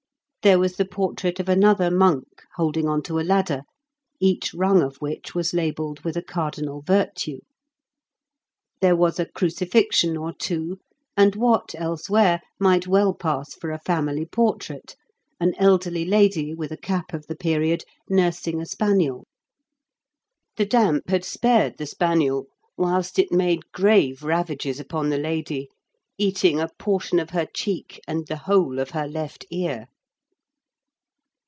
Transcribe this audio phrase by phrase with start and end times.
[0.43, 3.61] There was the portrait of another monk holding on to a ladder,
[4.19, 7.41] each rung of which was labelled with a cardinal virtue.
[8.81, 10.79] There was a crucifixion or two,
[11.15, 14.95] and what elsewhere might well pass for a family portrait
[15.39, 19.27] an elderly lady, with a cap of the period, nursing a spaniel.
[20.57, 25.69] The damp had spared the spaniel whilst it made grave ravages upon the lady,
[26.17, 29.85] eating a portion of her cheek and the whole of her left ear.